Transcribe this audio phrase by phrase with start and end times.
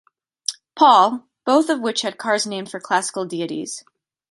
[0.75, 3.83] Paul, both of which had cars named for classical deities.